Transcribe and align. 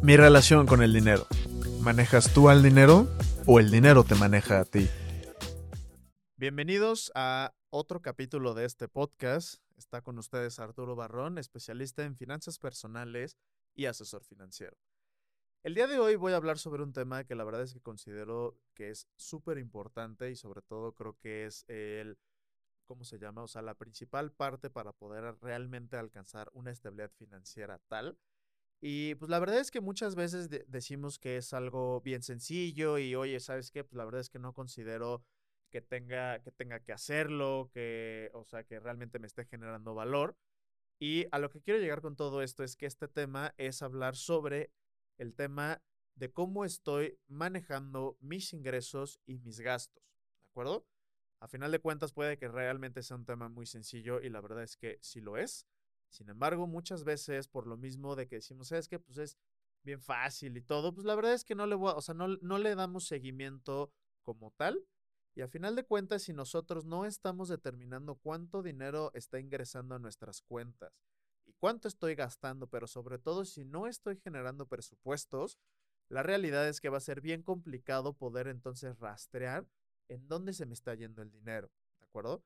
Mi 0.00 0.16
relación 0.16 0.66
con 0.66 0.80
el 0.82 0.92
dinero. 0.92 1.26
¿Manejas 1.80 2.32
tú 2.32 2.48
al 2.48 2.62
dinero 2.62 3.08
o 3.46 3.58
el 3.58 3.70
dinero 3.70 4.04
te 4.04 4.14
maneja 4.14 4.60
a 4.60 4.64
ti? 4.64 4.88
Bienvenidos 6.36 7.10
a 7.16 7.52
otro 7.70 8.00
capítulo 8.00 8.54
de 8.54 8.64
este 8.64 8.86
podcast. 8.86 9.60
Está 9.76 10.00
con 10.00 10.16
ustedes 10.18 10.60
Arturo 10.60 10.94
Barrón, 10.94 11.36
especialista 11.36 12.04
en 12.04 12.16
finanzas 12.16 12.60
personales 12.60 13.36
y 13.74 13.86
asesor 13.86 14.22
financiero. 14.22 14.76
El 15.64 15.74
día 15.74 15.88
de 15.88 15.98
hoy 15.98 16.14
voy 16.14 16.32
a 16.32 16.36
hablar 16.36 16.58
sobre 16.58 16.84
un 16.84 16.92
tema 16.92 17.24
que 17.24 17.34
la 17.34 17.42
verdad 17.42 17.62
es 17.62 17.74
que 17.74 17.80
considero 17.80 18.56
que 18.74 18.90
es 18.90 19.08
súper 19.16 19.58
importante 19.58 20.30
y 20.30 20.36
sobre 20.36 20.62
todo 20.62 20.92
creo 20.92 21.16
que 21.18 21.44
es 21.44 21.64
el, 21.66 22.18
¿cómo 22.86 23.02
se 23.02 23.18
llama? 23.18 23.42
O 23.42 23.48
sea, 23.48 23.62
la 23.62 23.74
principal 23.74 24.30
parte 24.30 24.70
para 24.70 24.92
poder 24.92 25.36
realmente 25.40 25.96
alcanzar 25.96 26.50
una 26.52 26.70
estabilidad 26.70 27.10
financiera 27.10 27.80
tal 27.88 28.16
y 28.80 29.14
pues 29.16 29.30
la 29.30 29.38
verdad 29.40 29.58
es 29.58 29.70
que 29.70 29.80
muchas 29.80 30.14
veces 30.14 30.48
decimos 30.68 31.18
que 31.18 31.36
es 31.36 31.52
algo 31.52 32.00
bien 32.00 32.22
sencillo 32.22 32.98
y 32.98 33.14
oye, 33.14 33.40
¿sabes 33.40 33.70
qué? 33.70 33.84
Pues 33.84 33.96
la 33.96 34.04
verdad 34.04 34.20
es 34.20 34.30
que 34.30 34.38
no 34.38 34.52
considero 34.52 35.24
que 35.70 35.80
tenga 35.80 36.40
que, 36.42 36.52
tenga 36.52 36.80
que 36.80 36.92
hacerlo, 36.92 37.70
que, 37.72 38.30
o 38.34 38.44
sea, 38.44 38.64
que 38.64 38.80
realmente 38.80 39.18
me 39.18 39.26
esté 39.26 39.44
generando 39.44 39.94
valor. 39.94 40.36
Y 41.00 41.26
a 41.32 41.38
lo 41.38 41.50
que 41.50 41.60
quiero 41.60 41.80
llegar 41.80 42.00
con 42.00 42.16
todo 42.16 42.42
esto 42.42 42.64
es 42.64 42.76
que 42.76 42.86
este 42.86 43.08
tema 43.08 43.54
es 43.56 43.82
hablar 43.82 44.16
sobre 44.16 44.72
el 45.18 45.34
tema 45.34 45.82
de 46.16 46.32
cómo 46.32 46.64
estoy 46.64 47.18
manejando 47.28 48.16
mis 48.20 48.52
ingresos 48.52 49.20
y 49.26 49.38
mis 49.38 49.60
gastos, 49.60 50.02
¿de 50.02 50.50
acuerdo? 50.50 50.86
A 51.40 51.46
final 51.46 51.70
de 51.70 51.78
cuentas 51.78 52.12
puede 52.12 52.36
que 52.36 52.48
realmente 52.48 53.02
sea 53.02 53.16
un 53.16 53.24
tema 53.24 53.48
muy 53.48 53.66
sencillo 53.66 54.20
y 54.20 54.28
la 54.28 54.40
verdad 54.40 54.64
es 54.64 54.76
que 54.76 54.98
sí 55.00 55.20
lo 55.20 55.36
es. 55.36 55.66
Sin 56.10 56.28
embargo, 56.28 56.66
muchas 56.66 57.04
veces, 57.04 57.48
por 57.48 57.66
lo 57.66 57.76
mismo 57.76 58.16
de 58.16 58.26
que 58.26 58.36
decimos, 58.36 58.72
es 58.72 58.88
que 58.88 58.98
pues 58.98 59.18
es 59.18 59.38
bien 59.82 60.00
fácil 60.00 60.56
y 60.56 60.62
todo, 60.62 60.94
pues 60.94 61.06
la 61.06 61.14
verdad 61.14 61.34
es 61.34 61.44
que 61.44 61.54
no 61.54 61.66
le 61.66 61.74
voy 61.74 61.92
o 61.94 62.00
sea, 62.00 62.14
no, 62.14 62.28
no 62.40 62.58
le 62.58 62.74
damos 62.74 63.06
seguimiento 63.06 63.92
como 64.22 64.50
tal. 64.52 64.84
Y 65.34 65.40
a 65.42 65.48
final 65.48 65.76
de 65.76 65.84
cuentas, 65.84 66.22
si 66.22 66.32
nosotros 66.32 66.84
no 66.84 67.04
estamos 67.04 67.48
determinando 67.48 68.16
cuánto 68.16 68.62
dinero 68.62 69.12
está 69.14 69.38
ingresando 69.38 69.94
a 69.94 69.98
nuestras 70.00 70.42
cuentas 70.42 70.92
y 71.46 71.52
cuánto 71.54 71.86
estoy 71.86 72.16
gastando, 72.16 72.66
pero 72.66 72.88
sobre 72.88 73.18
todo 73.18 73.44
si 73.44 73.64
no 73.64 73.86
estoy 73.86 74.16
generando 74.16 74.66
presupuestos, 74.66 75.58
la 76.08 76.22
realidad 76.22 76.66
es 76.68 76.80
que 76.80 76.88
va 76.88 76.96
a 76.96 77.00
ser 77.00 77.20
bien 77.20 77.42
complicado 77.42 78.14
poder 78.14 78.48
entonces 78.48 78.98
rastrear 78.98 79.68
en 80.08 80.26
dónde 80.26 80.54
se 80.54 80.66
me 80.66 80.74
está 80.74 80.94
yendo 80.94 81.22
el 81.22 81.30
dinero, 81.30 81.70
¿de 82.00 82.06
acuerdo? 82.06 82.42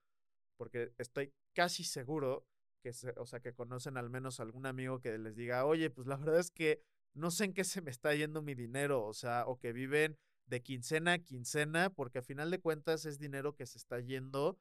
Porque 0.56 0.92
estoy 0.98 1.32
casi 1.54 1.84
seguro 1.84 2.46
que 2.82 2.92
o 3.16 3.26
sea, 3.26 3.40
que 3.40 3.54
conocen 3.54 3.96
al 3.96 4.10
menos 4.10 4.40
algún 4.40 4.66
amigo 4.66 5.00
que 5.00 5.16
les 5.18 5.36
diga, 5.36 5.64
oye, 5.64 5.90
pues 5.90 6.06
la 6.06 6.16
verdad 6.16 6.40
es 6.40 6.50
que 6.50 6.82
no 7.14 7.30
sé 7.30 7.44
en 7.46 7.54
qué 7.54 7.64
se 7.64 7.80
me 7.80 7.90
está 7.90 8.14
yendo 8.14 8.42
mi 8.42 8.54
dinero, 8.54 9.04
o 9.04 9.14
sea, 9.14 9.44
o 9.46 9.58
que 9.58 9.72
viven 9.72 10.18
de 10.46 10.62
quincena 10.62 11.14
a 11.14 11.18
quincena, 11.18 11.90
porque 11.90 12.18
a 12.18 12.22
final 12.22 12.50
de 12.50 12.60
cuentas 12.60 13.06
es 13.06 13.18
dinero 13.18 13.54
que 13.54 13.66
se 13.66 13.78
está 13.78 14.00
yendo 14.00 14.58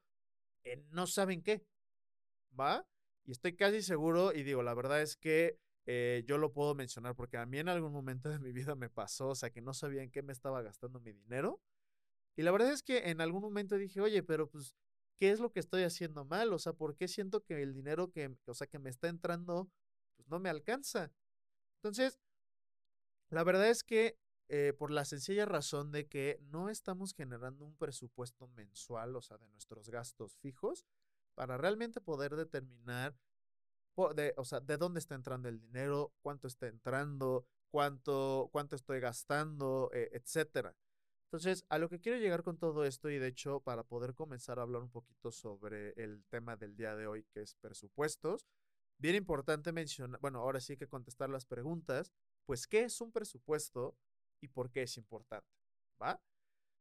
en 0.64 0.88
no 0.90 1.06
saben 1.06 1.42
qué, 1.42 1.64
¿va? 2.58 2.86
Y 3.24 3.32
estoy 3.32 3.54
casi 3.54 3.82
seguro, 3.82 4.32
y 4.32 4.42
digo, 4.42 4.62
la 4.62 4.74
verdad 4.74 5.02
es 5.02 5.16
que 5.16 5.58
eh, 5.86 6.22
yo 6.26 6.38
lo 6.38 6.52
puedo 6.52 6.74
mencionar 6.74 7.16
porque 7.16 7.36
a 7.36 7.46
mí 7.46 7.58
en 7.58 7.68
algún 7.68 7.92
momento 7.92 8.28
de 8.28 8.38
mi 8.38 8.52
vida 8.52 8.74
me 8.74 8.88
pasó, 8.88 9.30
o 9.30 9.34
sea, 9.34 9.50
que 9.50 9.60
no 9.60 9.74
sabía 9.74 10.02
en 10.02 10.10
qué 10.10 10.22
me 10.22 10.32
estaba 10.32 10.62
gastando 10.62 11.00
mi 11.00 11.12
dinero. 11.12 11.60
Y 12.36 12.42
la 12.42 12.50
verdad 12.50 12.72
es 12.72 12.82
que 12.82 13.10
en 13.10 13.20
algún 13.20 13.42
momento 13.42 13.76
dije, 13.76 14.00
oye, 14.00 14.22
pero 14.22 14.48
pues 14.48 14.74
¿qué 15.22 15.30
es 15.30 15.38
lo 15.38 15.52
que 15.52 15.60
estoy 15.60 15.84
haciendo 15.84 16.24
mal? 16.24 16.52
O 16.52 16.58
sea, 16.58 16.72
¿por 16.72 16.96
qué 16.96 17.06
siento 17.06 17.44
que 17.44 17.62
el 17.62 17.74
dinero 17.74 18.10
que, 18.10 18.36
o 18.44 18.54
sea, 18.54 18.66
que 18.66 18.80
me 18.80 18.90
está 18.90 19.06
entrando, 19.06 19.70
pues 20.16 20.28
no 20.28 20.40
me 20.40 20.48
alcanza? 20.48 21.12
Entonces, 21.76 22.18
la 23.30 23.44
verdad 23.44 23.68
es 23.68 23.84
que 23.84 24.18
eh, 24.48 24.72
por 24.76 24.90
la 24.90 25.04
sencilla 25.04 25.44
razón 25.46 25.92
de 25.92 26.08
que 26.08 26.40
no 26.50 26.70
estamos 26.70 27.14
generando 27.14 27.64
un 27.64 27.76
presupuesto 27.76 28.48
mensual, 28.48 29.14
o 29.14 29.22
sea, 29.22 29.38
de 29.38 29.46
nuestros 29.46 29.90
gastos 29.90 30.36
fijos, 30.38 30.86
para 31.36 31.56
realmente 31.56 32.00
poder 32.00 32.34
determinar, 32.34 33.14
de, 34.16 34.34
o 34.36 34.44
sea, 34.44 34.58
de 34.58 34.76
dónde 34.76 34.98
está 34.98 35.14
entrando 35.14 35.48
el 35.48 35.60
dinero, 35.60 36.12
cuánto 36.20 36.48
está 36.48 36.66
entrando, 36.66 37.46
cuánto, 37.70 38.48
cuánto 38.50 38.74
estoy 38.74 38.98
gastando, 38.98 39.88
eh, 39.94 40.10
etcétera. 40.14 40.74
Entonces, 41.32 41.64
a 41.70 41.78
lo 41.78 41.88
que 41.88 41.98
quiero 41.98 42.18
llegar 42.18 42.42
con 42.42 42.58
todo 42.58 42.84
esto, 42.84 43.08
y 43.08 43.18
de 43.18 43.28
hecho, 43.28 43.60
para 43.60 43.84
poder 43.84 44.14
comenzar 44.14 44.58
a 44.58 44.62
hablar 44.62 44.82
un 44.82 44.90
poquito 44.90 45.32
sobre 45.32 45.94
el 45.96 46.22
tema 46.26 46.56
del 46.56 46.76
día 46.76 46.94
de 46.94 47.06
hoy, 47.06 47.24
que 47.32 47.40
es 47.40 47.54
presupuestos, 47.54 48.46
bien 48.98 49.14
importante 49.14 49.72
mencionar, 49.72 50.20
bueno, 50.20 50.40
ahora 50.40 50.60
sí 50.60 50.76
que 50.76 50.88
contestar 50.88 51.30
las 51.30 51.46
preguntas, 51.46 52.12
pues, 52.44 52.66
¿qué 52.66 52.82
es 52.82 53.00
un 53.00 53.12
presupuesto 53.12 53.96
y 54.42 54.48
por 54.48 54.70
qué 54.70 54.82
es 54.82 54.98
importante? 54.98 55.48
¿Va? 56.02 56.20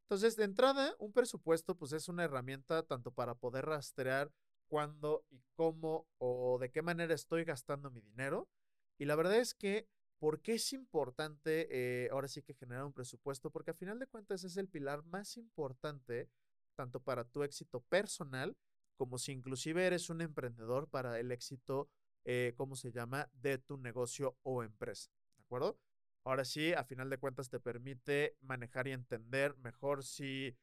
Entonces, 0.03 0.35
de 0.35 0.44
entrada, 0.44 0.95
un 1.00 1.13
presupuesto, 1.13 1.75
pues, 1.75 1.94
es 1.94 2.09
una 2.09 2.25
herramienta 2.25 2.84
tanto 2.84 3.13
para 3.13 3.35
poder 3.35 3.67
rastrear 3.67 4.34
cuándo 4.67 5.23
y 5.29 5.41
cómo 5.56 6.07
o 6.17 6.57
de 6.59 6.69
qué 6.72 6.81
manera 6.81 7.13
estoy 7.13 7.45
gastando 7.45 7.90
mi 7.90 8.01
dinero. 8.01 8.50
Y 8.97 9.06
la 9.06 9.16
verdad 9.16 9.38
es 9.38 9.53
que 9.53 9.88
¿Por 10.22 10.40
qué 10.40 10.54
es 10.54 10.72
importante 10.72 11.68
eh, 11.72 12.09
ahora 12.12 12.28
sí 12.28 12.44
que 12.44 12.54
generar 12.54 12.86
un 12.86 12.94
presupuesto? 12.94 13.50
Porque 13.50 13.72
a 13.72 13.74
final 13.74 13.98
de 13.98 14.06
cuentas 14.06 14.44
es 14.44 14.56
el 14.56 14.68
pilar 14.68 15.04
más 15.06 15.36
importante 15.36 16.30
tanto 16.76 17.00
para 17.00 17.24
tu 17.24 17.42
éxito 17.42 17.82
personal 17.82 18.56
como 18.98 19.18
si 19.18 19.32
inclusive 19.32 19.84
eres 19.84 20.12
un 20.12 20.22
emprendedor 20.22 20.88
para 20.88 21.20
el 21.20 21.32
éxito, 21.32 21.90
eh, 22.24 22.54
¿cómo 22.56 22.76
se 22.76 22.92
llama?, 22.92 23.32
de 23.34 23.58
tu 23.58 23.78
negocio 23.78 24.38
o 24.44 24.62
empresa. 24.62 25.09
¿De 25.38 25.42
acuerdo? 25.42 25.80
Ahora 26.24 26.46
sí, 26.46 26.72
a 26.72 26.84
final 26.84 27.09
de 27.09 27.18
cuentas 27.18 27.50
te 27.50 27.59
permite 27.59 28.38
manejar 28.42 28.88
y 28.88 28.92
entender 28.92 29.58
mejor 29.58 30.03
si, 30.03 30.56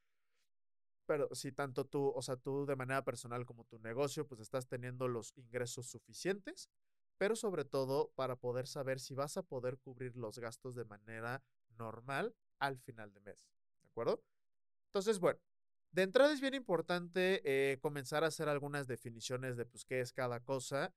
pero 1.05 1.29
si 1.35 1.51
tanto 1.51 1.85
tú, 1.85 2.13
o 2.15 2.23
sea, 2.23 2.37
tú 2.37 2.65
de 2.65 2.77
manera 2.77 3.03
personal 3.05 3.45
como 3.45 3.65
tu 3.65 3.81
negocio, 3.81 4.25
pues 4.25 4.41
estás 4.41 4.69
teniendo 4.69 5.09
los 5.09 5.37
ingresos 5.37 5.89
suficientes 5.91 6.71
pero 7.19 7.37
sobre 7.37 7.65
todo 7.65 8.11
para 8.15 8.37
poder 8.37 8.67
saber 8.67 9.01
si 9.01 9.15
vas 9.15 9.37
a 9.37 9.43
poder 9.43 9.79
cubrir 9.79 10.17
los 10.17 10.39
gastos 10.39 10.75
de 10.75 10.84
manera 10.84 11.43
normal 11.77 12.34
al 12.59 12.79
final 12.79 13.12
de 13.12 13.21
mes. 13.21 13.51
¿De 13.83 13.89
acuerdo? 13.89 14.23
Entonces, 14.87 15.19
bueno, 15.19 15.39
de 15.93 16.03
entrada 16.03 16.33
es 16.33 16.41
bien 16.41 16.55
importante 16.55 17.43
eh, 17.45 17.78
comenzar 17.81 18.25
a 18.25 18.28
hacer 18.28 18.49
algunas 18.49 18.87
definiciones 18.87 19.57
de 19.57 19.67
pues 19.67 19.84
qué 19.84 20.01
es 20.01 20.12
cada 20.12 20.41
cosa 20.41 20.95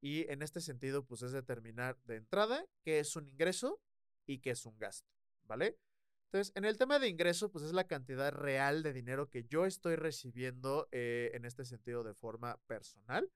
y 0.00 0.30
en 0.30 0.42
este 0.42 0.60
sentido 0.60 1.04
pues 1.04 1.22
es 1.22 1.32
determinar 1.32 1.98
de 2.04 2.16
entrada 2.16 2.64
qué 2.82 3.00
es 3.00 3.16
un 3.16 3.26
ingreso 3.26 3.80
y 4.26 4.38
qué 4.38 4.50
es 4.50 4.64
un 4.64 4.78
gasto, 4.78 5.08
¿vale? 5.44 5.78
Entonces, 6.26 6.52
en 6.56 6.64
el 6.64 6.76
tema 6.76 6.98
de 6.98 7.08
ingreso, 7.08 7.50
pues 7.52 7.64
es 7.64 7.72
la 7.72 7.86
cantidad 7.86 8.32
real 8.32 8.82
de 8.82 8.92
dinero 8.92 9.30
que 9.30 9.44
yo 9.44 9.66
estoy 9.66 9.94
recibiendo 9.94 10.88
eh, 10.90 11.30
en 11.32 11.44
este 11.44 11.64
sentido 11.64 12.02
de 12.02 12.12
forma 12.12 12.58
personal. 12.66 13.30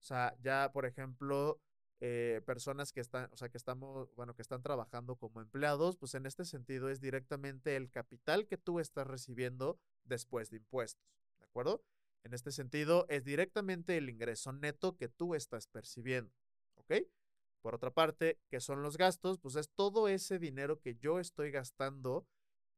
O 0.00 0.02
sea, 0.02 0.36
ya, 0.40 0.72
por 0.72 0.84
ejemplo, 0.84 1.60
eh, 2.04 2.42
personas 2.44 2.90
que 2.90 2.98
están, 2.98 3.28
o 3.30 3.36
sea, 3.36 3.48
que 3.48 3.56
estamos, 3.56 4.12
bueno, 4.16 4.34
que 4.34 4.42
están 4.42 4.60
trabajando 4.60 5.14
como 5.14 5.40
empleados, 5.40 5.96
pues 5.96 6.16
en 6.16 6.26
este 6.26 6.44
sentido 6.44 6.90
es 6.90 7.00
directamente 7.00 7.76
el 7.76 7.92
capital 7.92 8.48
que 8.48 8.58
tú 8.58 8.80
estás 8.80 9.06
recibiendo 9.06 9.78
después 10.02 10.50
de 10.50 10.56
impuestos, 10.56 11.06
¿de 11.38 11.44
acuerdo? 11.44 11.84
En 12.24 12.34
este 12.34 12.50
sentido, 12.50 13.06
es 13.08 13.22
directamente 13.22 13.96
el 13.96 14.08
ingreso 14.10 14.52
neto 14.52 14.96
que 14.96 15.08
tú 15.08 15.36
estás 15.36 15.68
percibiendo, 15.68 16.34
¿ok? 16.74 16.92
Por 17.60 17.76
otra 17.76 17.92
parte, 17.92 18.40
¿qué 18.48 18.58
son 18.58 18.82
los 18.82 18.96
gastos? 18.96 19.38
Pues 19.38 19.54
es 19.54 19.70
todo 19.70 20.08
ese 20.08 20.40
dinero 20.40 20.80
que 20.80 20.96
yo 20.96 21.20
estoy 21.20 21.52
gastando 21.52 22.26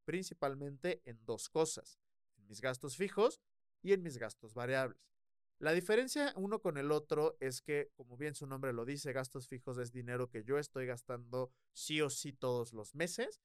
principalmente 0.04 1.00
en 1.06 1.24
dos 1.24 1.48
cosas, 1.48 1.98
en 2.36 2.46
mis 2.46 2.60
gastos 2.60 2.98
fijos 2.98 3.40
y 3.80 3.94
en 3.94 4.02
mis 4.02 4.18
gastos 4.18 4.52
variables. 4.52 5.13
La 5.64 5.72
diferencia 5.72 6.34
uno 6.36 6.60
con 6.60 6.76
el 6.76 6.92
otro 6.92 7.38
es 7.40 7.62
que, 7.62 7.88
como 7.96 8.18
bien 8.18 8.34
su 8.34 8.46
nombre 8.46 8.74
lo 8.74 8.84
dice, 8.84 9.14
gastos 9.14 9.48
fijos 9.48 9.78
es 9.78 9.92
dinero 9.92 10.28
que 10.28 10.44
yo 10.44 10.58
estoy 10.58 10.84
gastando 10.84 11.50
sí 11.72 12.02
o 12.02 12.10
sí 12.10 12.34
todos 12.34 12.74
los 12.74 12.94
meses. 12.94 13.40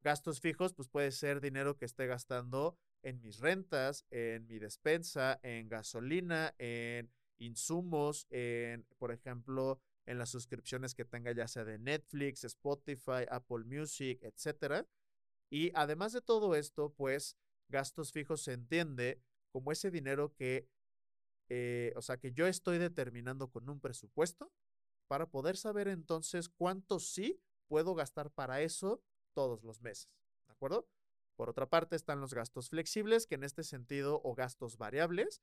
Gastos 0.00 0.38
fijos, 0.38 0.72
pues 0.72 0.88
puede 0.88 1.10
ser 1.10 1.40
dinero 1.40 1.76
que 1.76 1.84
esté 1.84 2.06
gastando 2.06 2.78
en 3.02 3.20
mis 3.20 3.40
rentas, 3.40 4.06
en 4.10 4.46
mi 4.46 4.60
despensa, 4.60 5.40
en 5.42 5.68
gasolina, 5.68 6.54
en 6.58 7.10
insumos, 7.38 8.28
en, 8.30 8.86
por 8.98 9.10
ejemplo, 9.10 9.80
en 10.06 10.18
las 10.18 10.30
suscripciones 10.30 10.94
que 10.94 11.04
tenga 11.04 11.32
ya 11.32 11.48
sea 11.48 11.64
de 11.64 11.80
Netflix, 11.80 12.44
Spotify, 12.44 13.26
Apple 13.28 13.64
Music, 13.64 14.20
etc. 14.22 14.86
Y 15.50 15.72
además 15.74 16.12
de 16.12 16.20
todo 16.20 16.54
esto, 16.54 16.94
pues 16.96 17.36
gastos 17.68 18.12
fijos 18.12 18.42
se 18.44 18.52
entiende 18.52 19.20
como 19.50 19.72
ese 19.72 19.90
dinero 19.90 20.32
que 20.36 20.68
eh, 21.48 21.92
o 21.96 22.02
sea, 22.02 22.16
que 22.16 22.32
yo 22.32 22.46
estoy 22.46 22.78
determinando 22.78 23.48
con 23.48 23.68
un 23.68 23.80
presupuesto 23.80 24.50
para 25.08 25.26
poder 25.26 25.56
saber 25.56 25.88
entonces 25.88 26.48
cuánto 26.48 26.98
sí 26.98 27.40
puedo 27.68 27.94
gastar 27.94 28.30
para 28.30 28.62
eso 28.62 29.02
todos 29.34 29.62
los 29.62 29.80
meses. 29.80 30.08
¿De 30.46 30.52
acuerdo? 30.52 30.86
Por 31.36 31.50
otra 31.50 31.66
parte 31.66 31.96
están 31.96 32.20
los 32.20 32.32
gastos 32.32 32.70
flexibles, 32.70 33.26
que 33.26 33.34
en 33.34 33.44
este 33.44 33.64
sentido, 33.64 34.20
o 34.24 34.34
gastos 34.34 34.78
variables, 34.78 35.42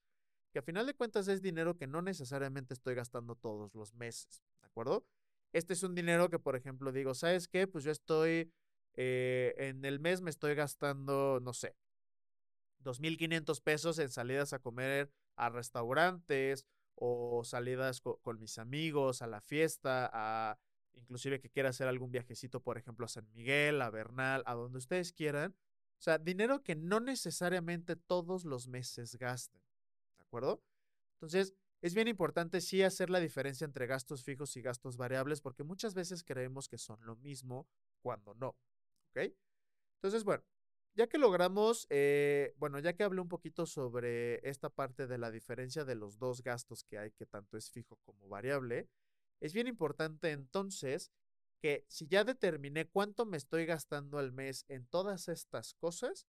que 0.52 0.60
a 0.60 0.62
final 0.62 0.86
de 0.86 0.94
cuentas 0.94 1.28
es 1.28 1.42
dinero 1.42 1.78
que 1.78 1.88
no 1.88 2.02
necesariamente 2.02 2.74
estoy 2.74 2.96
gastando 2.96 3.36
todos 3.36 3.74
los 3.76 3.94
meses. 3.94 4.42
¿De 4.62 4.68
acuerdo? 4.68 5.06
Este 5.54 5.74
es 5.74 5.84
un 5.84 5.96
dinero 5.96 6.30
que, 6.30 6.40
por 6.40 6.56
ejemplo, 6.56 6.92
digo, 6.92 7.14
¿sabes 7.14 7.48
qué? 7.48 7.68
Pues 7.68 7.84
yo 7.84 7.92
estoy, 7.92 8.54
eh, 8.96 9.54
en 9.58 9.84
el 9.84 10.00
mes 10.00 10.22
me 10.22 10.30
estoy 10.30 10.56
gastando, 10.56 11.40
no 11.42 11.54
sé, 11.54 11.76
2.500 12.80 13.62
pesos 13.62 14.00
en 14.00 14.10
salidas 14.10 14.54
a 14.54 14.60
comer 14.60 15.12
a 15.36 15.50
restaurantes 15.50 16.66
o 16.96 17.44
salidas 17.44 18.02
con 18.02 18.40
mis 18.40 18.58
amigos, 18.58 19.22
a 19.22 19.28
la 19.28 19.42
fiesta, 19.42 20.10
a 20.14 20.60
inclusive 20.94 21.40
que 21.40 21.50
quiera 21.50 21.70
hacer 21.70 21.88
algún 21.88 22.12
viajecito, 22.12 22.62
por 22.62 22.78
ejemplo, 22.78 23.06
a 23.06 23.10
San 23.10 23.30
Miguel, 23.32 23.82
a 23.82 23.90
Bernal, 23.90 24.44
a 24.46 24.54
donde 24.54 24.78
ustedes 24.78 25.14
quieran. 25.14 25.56
O 25.98 26.02
sea, 26.02 26.18
dinero 26.18 26.64
que 26.64 26.76
no 26.76 27.00
necesariamente 27.00 27.96
todos 27.96 28.46
los 28.46 28.68
meses 28.68 29.16
gasten. 29.16 29.62
¿De 30.18 30.24
acuerdo? 30.24 30.64
Entonces, 31.14 31.54
es 31.82 31.96
bien 31.96 32.08
importante 32.08 32.62
sí 32.62 32.84
hacer 32.84 33.10
la 33.10 33.20
diferencia 33.20 33.66
entre 33.66 33.88
gastos 33.88 34.24
fijos 34.24 34.56
y 34.56 34.62
gastos 34.62 34.98
variables 34.98 35.42
porque 35.42 35.64
muchas 35.64 35.94
veces 35.94 36.24
creemos 36.24 36.68
que 36.68 36.78
son 36.78 37.04
lo 37.06 37.16
mismo 37.16 37.68
cuando 38.02 38.34
no. 38.36 38.56
¿Ok? 39.10 39.34
Entonces, 39.96 40.24
bueno, 40.24 40.44
ya 40.94 41.08
que 41.08 41.18
logramos, 41.18 41.88
eh, 41.90 42.54
bueno, 42.58 42.80
ya 42.80 42.94
que 42.94 43.04
hablé 43.04 43.22
un 43.22 43.30
poquito 43.30 43.66
sobre 43.66 44.48
esta 44.48 44.70
parte 44.70 45.08
de 45.08 45.18
la 45.18 45.32
diferencia 45.32 45.86
de 45.86 45.96
los 45.96 46.20
dos 46.20 46.42
gastos 46.44 46.84
que 46.84 46.98
hay, 46.98 47.12
que 47.12 47.26
tanto 47.26 47.58
es 47.58 47.72
fijo 47.72 47.98
como 48.06 48.28
variable, 48.28 48.90
es 49.40 49.54
bien 49.54 49.68
importante 49.68 50.32
entonces 50.32 51.12
que 51.62 51.86
si 51.88 52.08
ya 52.08 52.24
determiné 52.24 52.88
cuánto 52.88 53.26
me 53.26 53.38
estoy 53.38 53.66
gastando 53.66 54.18
al 54.18 54.32
mes 54.32 54.66
en 54.68 54.86
todas 54.88 55.28
estas 55.28 55.76
cosas, 55.76 56.28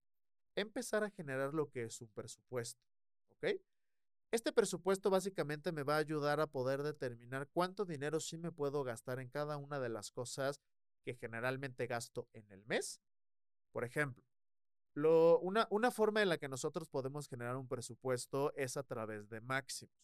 empezar 0.54 1.04
a 1.04 1.10
generar 1.10 1.54
lo 1.54 1.70
que 1.70 1.84
es 1.84 2.00
un 2.00 2.08
presupuesto. 2.08 2.82
¿Ok? 3.30 3.46
Este 4.30 4.52
presupuesto 4.52 5.10
básicamente 5.10 5.72
me 5.72 5.82
va 5.82 5.96
a 5.96 6.00
ayudar 6.00 6.40
a 6.40 6.46
poder 6.46 6.82
determinar 6.82 7.48
cuánto 7.52 7.84
dinero 7.84 8.20
sí 8.20 8.38
me 8.38 8.52
puedo 8.52 8.84
gastar 8.84 9.20
en 9.20 9.28
cada 9.28 9.56
una 9.56 9.80
de 9.80 9.88
las 9.88 10.10
cosas 10.10 10.60
que 11.04 11.14
generalmente 11.14 11.86
gasto 11.86 12.28
en 12.32 12.50
el 12.50 12.64
mes. 12.64 13.00
Por 13.72 13.84
ejemplo, 13.84 14.24
una, 14.94 15.66
una 15.70 15.90
forma 15.90 16.22
en 16.22 16.28
la 16.28 16.38
que 16.38 16.48
nosotros 16.48 16.88
podemos 16.88 17.28
generar 17.28 17.56
un 17.56 17.68
presupuesto 17.68 18.52
es 18.56 18.76
a 18.76 18.82
través 18.82 19.28
de 19.28 19.40
máximos. 19.40 19.94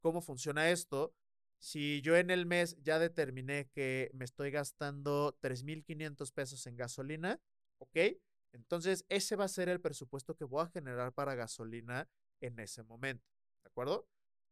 ¿Cómo 0.00 0.20
funciona 0.20 0.70
esto? 0.70 1.14
Si 1.58 2.02
yo 2.02 2.16
en 2.16 2.30
el 2.30 2.46
mes 2.46 2.76
ya 2.82 2.98
determiné 2.98 3.68
que 3.70 4.10
me 4.12 4.24
estoy 4.24 4.50
gastando 4.50 5.38
3.500 5.40 6.32
pesos 6.32 6.66
en 6.66 6.76
gasolina, 6.76 7.40
¿ok? 7.78 7.96
Entonces 8.52 9.04
ese 9.08 9.36
va 9.36 9.44
a 9.44 9.48
ser 9.48 9.68
el 9.68 9.80
presupuesto 9.80 10.36
que 10.36 10.44
voy 10.44 10.62
a 10.62 10.68
generar 10.68 11.12
para 11.12 11.34
gasolina 11.34 12.08
en 12.40 12.58
ese 12.58 12.82
momento, 12.82 13.24
¿de 13.62 13.68
acuerdo? 13.68 14.06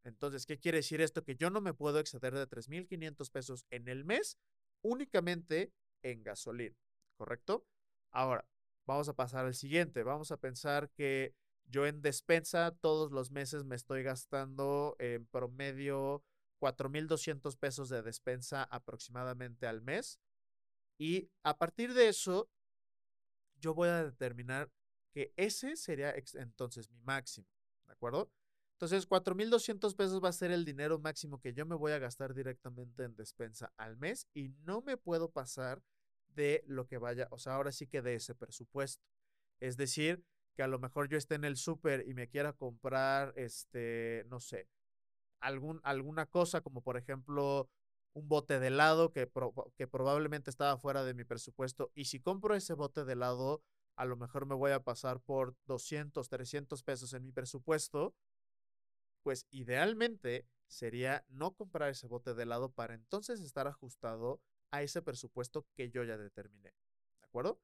Entonces, 0.04 0.46
¿qué 0.46 0.58
quiere 0.58 0.78
decir 0.78 1.00
esto? 1.00 1.22
Que 1.22 1.36
yo 1.36 1.50
no 1.50 1.60
me 1.60 1.74
puedo 1.74 1.98
exceder 1.98 2.34
de 2.34 2.48
3.500 2.48 3.30
pesos 3.30 3.66
en 3.70 3.88
el 3.88 4.04
mes 4.04 4.38
únicamente 4.82 5.72
en 6.02 6.22
gasolina, 6.24 6.76
¿correcto? 7.16 7.64
Ahora, 8.10 8.44
Vamos 8.86 9.08
a 9.08 9.14
pasar 9.14 9.44
al 9.44 9.54
siguiente. 9.54 10.02
Vamos 10.02 10.32
a 10.32 10.36
pensar 10.36 10.90
que 10.90 11.34
yo 11.66 11.86
en 11.86 12.02
despensa 12.02 12.72
todos 12.80 13.12
los 13.12 13.30
meses 13.30 13.64
me 13.64 13.76
estoy 13.76 14.02
gastando 14.02 14.96
en 14.98 15.26
promedio 15.26 16.22
4.200 16.60 17.56
pesos 17.56 17.88
de 17.88 18.02
despensa 18.02 18.64
aproximadamente 18.64 19.66
al 19.66 19.82
mes. 19.82 20.20
Y 20.98 21.30
a 21.42 21.56
partir 21.58 21.94
de 21.94 22.08
eso, 22.08 22.48
yo 23.56 23.74
voy 23.74 23.88
a 23.88 24.04
determinar 24.04 24.70
que 25.12 25.32
ese 25.36 25.76
sería 25.76 26.14
entonces 26.34 26.90
mi 26.90 27.00
máximo. 27.00 27.46
¿De 27.86 27.92
acuerdo? 27.92 28.30
Entonces, 28.74 29.06
4.200 29.06 29.94
pesos 29.94 30.22
va 30.22 30.28
a 30.28 30.32
ser 30.32 30.50
el 30.50 30.64
dinero 30.64 30.98
máximo 30.98 31.40
que 31.40 31.52
yo 31.52 31.64
me 31.66 31.76
voy 31.76 31.92
a 31.92 31.98
gastar 31.98 32.34
directamente 32.34 33.04
en 33.04 33.14
despensa 33.14 33.72
al 33.76 33.96
mes 33.96 34.26
y 34.34 34.48
no 34.64 34.82
me 34.82 34.96
puedo 34.96 35.30
pasar 35.30 35.82
de 36.34 36.64
lo 36.66 36.86
que 36.86 36.98
vaya, 36.98 37.28
o 37.30 37.38
sea, 37.38 37.54
ahora 37.54 37.72
sí 37.72 37.86
que 37.86 38.02
de 38.02 38.14
ese 38.16 38.34
presupuesto. 38.34 39.02
Es 39.60 39.76
decir, 39.76 40.24
que 40.54 40.62
a 40.62 40.68
lo 40.68 40.78
mejor 40.78 41.08
yo 41.08 41.16
esté 41.18 41.36
en 41.36 41.44
el 41.44 41.56
súper 41.56 42.06
y 42.08 42.14
me 42.14 42.28
quiera 42.28 42.52
comprar, 42.52 43.32
este, 43.36 44.24
no 44.28 44.40
sé, 44.40 44.68
algún, 45.40 45.80
alguna 45.84 46.26
cosa 46.26 46.60
como 46.60 46.82
por 46.82 46.96
ejemplo 46.96 47.68
un 48.14 48.28
bote 48.28 48.60
de 48.60 48.68
helado 48.68 49.10
que, 49.12 49.30
que 49.76 49.88
probablemente 49.88 50.50
estaba 50.50 50.76
fuera 50.78 51.04
de 51.04 51.14
mi 51.14 51.24
presupuesto 51.24 51.90
y 51.94 52.06
si 52.06 52.20
compro 52.20 52.54
ese 52.54 52.74
bote 52.74 53.04
de 53.04 53.14
helado, 53.14 53.62
a 53.96 54.04
lo 54.04 54.16
mejor 54.16 54.46
me 54.46 54.54
voy 54.54 54.72
a 54.72 54.82
pasar 54.82 55.20
por 55.20 55.54
200, 55.66 56.28
300 56.28 56.82
pesos 56.82 57.12
en 57.14 57.24
mi 57.24 57.32
presupuesto, 57.32 58.14
pues 59.22 59.46
idealmente 59.50 60.46
sería 60.66 61.24
no 61.28 61.52
comprar 61.52 61.90
ese 61.90 62.06
bote 62.06 62.34
de 62.34 62.42
helado 62.42 62.70
para 62.70 62.94
entonces 62.94 63.40
estar 63.40 63.66
ajustado 63.66 64.40
a 64.72 64.82
ese 64.82 65.02
presupuesto 65.02 65.64
que 65.74 65.90
yo 65.90 66.02
ya 66.02 66.18
determiné. 66.18 66.74
¿De 67.20 67.24
acuerdo? 67.24 67.60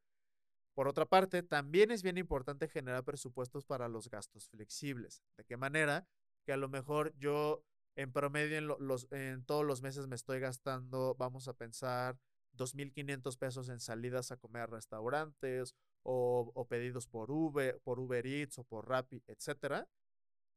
Por 0.74 0.86
otra 0.86 1.06
parte, 1.06 1.42
también 1.42 1.90
es 1.90 2.04
bien 2.04 2.18
importante 2.18 2.68
generar 2.68 3.02
presupuestos 3.02 3.64
para 3.64 3.88
los 3.88 4.08
gastos 4.08 4.48
flexibles. 4.48 5.24
¿De 5.36 5.44
qué 5.44 5.56
manera? 5.56 6.06
Que 6.44 6.52
a 6.52 6.56
lo 6.56 6.68
mejor 6.68 7.12
yo 7.18 7.64
en 7.96 8.12
promedio 8.12 8.58
en, 8.58 8.68
los, 8.68 9.10
en 9.10 9.44
todos 9.44 9.64
los 9.64 9.82
meses 9.82 10.06
me 10.06 10.14
estoy 10.14 10.38
gastando, 10.38 11.16
vamos 11.18 11.48
a 11.48 11.54
pensar, 11.54 12.16
2.500 12.56 13.36
pesos 13.36 13.68
en 13.70 13.80
salidas 13.80 14.30
a 14.30 14.36
comer 14.36 14.62
a 14.62 14.66
restaurantes 14.66 15.74
o, 16.04 16.52
o, 16.54 16.68
pedidos 16.68 17.08
por 17.08 17.32
Uber, 17.32 17.80
por 17.80 17.98
Uber 17.98 18.24
Eats 18.24 18.58
o 18.58 18.64
por 18.64 18.88
Rappi, 18.88 19.24
etc. 19.26 19.84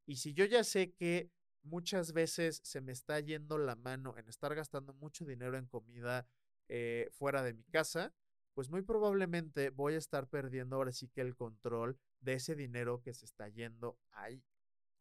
Y 0.05 0.17
si 0.17 0.33
yo 0.33 0.45
ya 0.45 0.63
sé 0.63 0.91
que 0.91 1.31
muchas 1.63 2.13
veces 2.13 2.61
se 2.63 2.81
me 2.81 2.91
está 2.91 3.19
yendo 3.19 3.57
la 3.57 3.75
mano 3.75 4.15
en 4.17 4.27
estar 4.29 4.53
gastando 4.53 4.93
mucho 4.93 5.25
dinero 5.25 5.57
en 5.57 5.65
comida 5.65 6.27
eh, 6.73 7.09
fuera 7.11 7.43
de 7.43 7.53
mi 7.53 7.65
casa, 7.65 8.13
pues 8.53 8.69
muy 8.69 8.81
probablemente 8.81 9.71
voy 9.71 9.95
a 9.95 9.97
estar 9.97 10.27
perdiendo 10.27 10.77
ahora 10.77 10.93
sí 10.93 11.09
que 11.09 11.19
el 11.19 11.35
control 11.35 11.99
de 12.21 12.35
ese 12.35 12.55
dinero 12.55 13.01
que 13.01 13.13
se 13.13 13.25
está 13.25 13.49
yendo 13.49 13.99
ahí. 14.11 14.41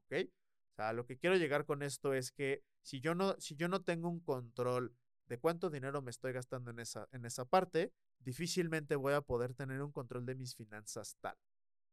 ¿Ok? 0.06 0.28
O 0.72 0.74
sea, 0.74 0.92
lo 0.92 1.06
que 1.06 1.16
quiero 1.16 1.36
llegar 1.36 1.66
con 1.66 1.84
esto 1.84 2.12
es 2.12 2.32
que 2.32 2.64
si 2.82 3.00
yo 3.00 3.14
no, 3.14 3.36
si 3.38 3.54
yo 3.54 3.68
no 3.68 3.82
tengo 3.82 4.08
un 4.08 4.18
control 4.18 4.96
de 5.26 5.38
cuánto 5.38 5.70
dinero 5.70 6.02
me 6.02 6.10
estoy 6.10 6.32
gastando 6.32 6.72
en 6.72 6.80
esa, 6.80 7.08
en 7.12 7.24
esa 7.24 7.44
parte, 7.44 7.92
difícilmente 8.18 8.96
voy 8.96 9.12
a 9.12 9.20
poder 9.20 9.54
tener 9.54 9.80
un 9.80 9.92
control 9.92 10.26
de 10.26 10.34
mis 10.34 10.56
finanzas 10.56 11.16
tal. 11.20 11.36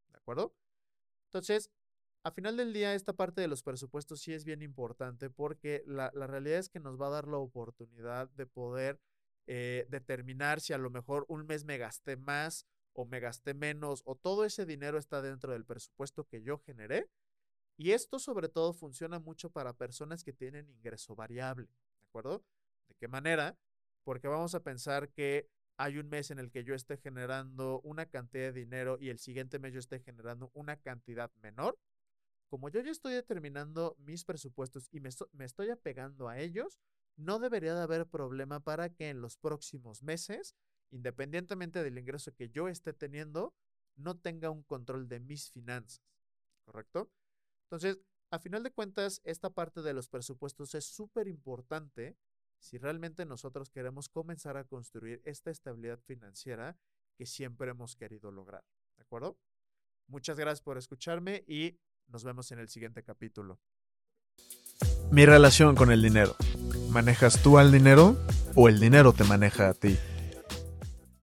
¿De 0.09 0.17
acuerdo? 0.17 0.55
Entonces, 1.25 1.69
a 2.23 2.31
final 2.31 2.57
del 2.57 2.73
día, 2.73 2.95
esta 2.95 3.13
parte 3.13 3.41
de 3.41 3.47
los 3.47 3.61
presupuestos 3.61 4.21
sí 4.21 4.33
es 4.33 4.43
bien 4.43 4.63
importante 4.63 5.29
porque 5.29 5.83
la, 5.85 6.09
la 6.15 6.25
realidad 6.25 6.57
es 6.57 6.69
que 6.69 6.79
nos 6.79 6.99
va 6.99 7.07
a 7.07 7.11
dar 7.11 7.27
la 7.27 7.37
oportunidad 7.37 8.27
de 8.31 8.47
poder 8.47 8.99
eh, 9.47 9.87
determinar 9.89 10.59
si 10.59 10.73
a 10.73 10.77
lo 10.77 10.89
mejor 10.89 11.25
un 11.29 11.45
mes 11.45 11.63
me 11.65 11.77
gasté 11.77 12.17
más 12.17 12.67
o 12.93 13.05
me 13.05 13.19
gasté 13.19 13.53
menos 13.53 14.01
o 14.05 14.15
todo 14.15 14.43
ese 14.43 14.65
dinero 14.65 14.97
está 14.97 15.21
dentro 15.21 15.53
del 15.53 15.65
presupuesto 15.65 16.25
que 16.25 16.41
yo 16.41 16.59
generé. 16.59 17.09
Y 17.77 17.91
esto 17.91 18.19
sobre 18.19 18.49
todo 18.49 18.73
funciona 18.73 19.19
mucho 19.19 19.51
para 19.51 19.73
personas 19.73 20.23
que 20.23 20.33
tienen 20.33 20.69
ingreso 20.69 21.15
variable, 21.15 21.67
¿de 21.67 22.05
acuerdo? 22.09 22.43
¿De 22.89 22.95
qué 22.95 23.07
manera? 23.07 23.55
Porque 24.03 24.27
vamos 24.27 24.55
a 24.55 24.63
pensar 24.63 25.09
que 25.09 25.47
hay 25.77 25.99
un 25.99 26.09
mes 26.09 26.31
en 26.31 26.39
el 26.39 26.49
que 26.49 26.63
yo 26.63 26.73
esté 26.73 26.97
generando 26.97 27.79
una 27.81 28.07
cantidad 28.07 28.45
de 28.45 28.59
dinero 28.59 28.97
y 28.99 29.09
el 29.09 29.19
siguiente 29.19 29.59
mes 29.59 29.73
yo 29.73 29.79
esté 29.79 29.99
generando 29.99 30.49
una 30.55 30.77
cantidad 30.77 31.31
menor. 31.41 31.77
Como 32.49 32.69
yo 32.69 32.81
ya 32.81 32.91
estoy 32.91 33.13
determinando 33.13 33.95
mis 33.99 34.25
presupuestos 34.25 34.89
y 34.91 34.99
me, 34.99 35.09
me 35.33 35.45
estoy 35.45 35.69
apegando 35.69 36.29
a 36.29 36.39
ellos, 36.39 36.79
no 37.17 37.39
debería 37.39 37.75
de 37.75 37.81
haber 37.81 38.07
problema 38.07 38.59
para 38.59 38.89
que 38.89 39.09
en 39.09 39.21
los 39.21 39.37
próximos 39.37 40.03
meses, 40.03 40.55
independientemente 40.91 41.83
del 41.83 41.97
ingreso 41.97 42.33
que 42.33 42.49
yo 42.49 42.67
esté 42.67 42.93
teniendo, 42.93 43.53
no 43.95 44.17
tenga 44.17 44.51
un 44.51 44.63
control 44.63 45.09
de 45.09 45.19
mis 45.19 45.51
finanzas, 45.51 46.01
¿correcto? 46.63 47.11
Entonces, 47.63 47.97
a 48.29 48.39
final 48.39 48.63
de 48.63 48.71
cuentas, 48.71 49.21
esta 49.23 49.49
parte 49.49 49.81
de 49.81 49.93
los 49.93 50.07
presupuestos 50.07 50.75
es 50.75 50.85
súper 50.85 51.27
importante 51.27 52.15
si 52.59 52.77
realmente 52.77 53.25
nosotros 53.25 53.69
queremos 53.69 54.09
comenzar 54.09 54.57
a 54.57 54.63
construir 54.63 55.21
esta 55.25 55.51
estabilidad 55.51 55.99
financiera 55.99 56.77
que 57.15 57.25
siempre 57.25 57.71
hemos 57.71 57.95
querido 57.95 58.31
lograr, 58.31 58.63
¿de 58.97 59.03
acuerdo? 59.03 59.37
Muchas 60.07 60.37
gracias 60.37 60.61
por 60.61 60.77
escucharme 60.77 61.43
y 61.47 61.79
nos 62.07 62.23
vemos 62.23 62.51
en 62.51 62.59
el 62.59 62.69
siguiente 62.69 63.03
capítulo. 63.03 63.59
Mi 65.11 65.25
relación 65.25 65.75
con 65.75 65.91
el 65.91 66.01
dinero. 66.01 66.35
¿Manejas 66.89 67.41
tú 67.41 67.57
al 67.57 67.71
dinero 67.71 68.17
o 68.55 68.69
el 68.69 68.79
dinero 68.79 69.13
te 69.13 69.23
maneja 69.23 69.69
a 69.69 69.73
ti? 69.73 69.97